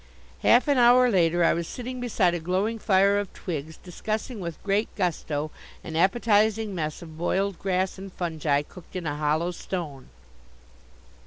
Half 0.39 0.67
an 0.67 0.79
hour 0.79 1.11
later 1.11 1.43
I 1.43 1.53
was 1.53 1.67
sitting 1.67 1.99
beside 2.01 2.33
a 2.33 2.39
glowing 2.39 2.79
fire 2.79 3.19
of 3.19 3.31
twigs 3.35 3.77
discussing 3.77 4.39
with 4.39 4.57
great 4.63 4.87
gusto 4.95 5.51
an 5.83 5.95
appetizing 5.95 6.73
mess 6.73 7.03
of 7.03 7.19
boiled 7.19 7.59
grass 7.59 7.99
and 7.99 8.11
fungi 8.11 8.63
cooked 8.63 8.95
in 8.95 9.05
a 9.05 9.15
hollow 9.15 9.51
stone. 9.51 10.09